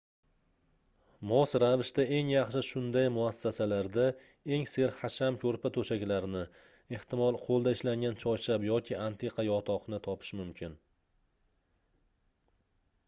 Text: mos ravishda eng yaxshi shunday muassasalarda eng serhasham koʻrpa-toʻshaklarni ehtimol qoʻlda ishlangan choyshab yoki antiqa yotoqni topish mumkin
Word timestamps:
mos 1.31 1.51
ravishda 1.63 2.03
eng 2.19 2.29
yaxshi 2.33 2.61
shunday 2.67 3.09
muassasalarda 3.17 4.05
eng 4.57 4.63
serhasham 4.71 5.37
koʻrpa-toʻshaklarni 5.43 6.41
ehtimol 6.99 7.37
qoʻlda 7.43 7.73
ishlangan 7.77 8.17
choyshab 8.25 8.65
yoki 8.71 8.97
antiqa 9.09 9.45
yotoqni 9.49 9.99
topish 10.09 10.33
mumkin 10.41 10.73